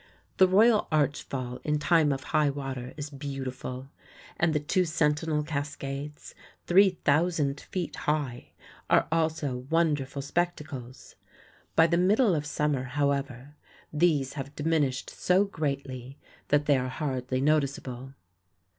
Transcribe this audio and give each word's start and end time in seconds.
The 0.37 0.47
Royal 0.47 0.87
Arch 0.91 1.21
Fall 1.21 1.59
in 1.63 1.77
time 1.77 2.11
of 2.11 2.23
high 2.23 2.49
water 2.49 2.91
is 2.97 3.11
beautiful; 3.11 3.89
and 4.35 4.51
the 4.51 4.59
Two 4.59 4.83
Sentinel 4.83 5.43
Cascades, 5.43 6.33
3,000 6.65 7.59
feet 7.59 7.95
high, 7.97 8.49
are 8.89 9.07
also 9.11 9.67
wonderful 9.69 10.23
spectacles. 10.23 11.17
By 11.75 11.85
the 11.85 11.99
middle 11.99 12.33
of 12.33 12.47
summer, 12.47 12.85
however, 12.85 13.55
these 13.93 14.33
have 14.33 14.55
diminished 14.55 15.11
so 15.11 15.45
greatly 15.45 16.17
that 16.47 16.65
they 16.65 16.77
are 16.77 16.89
hardly 16.89 17.39
noticeable. 17.39 18.15